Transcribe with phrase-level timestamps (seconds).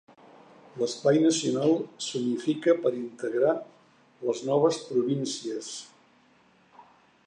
[0.81, 1.73] L'espai nacional
[2.07, 3.53] s'unifica per integrar
[4.31, 5.73] les noves províncies.